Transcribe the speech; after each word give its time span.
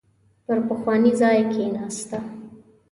پر 0.45 0.57
پخواني 0.69 1.11
ځای 1.19 1.39
کېناسته. 1.53 2.17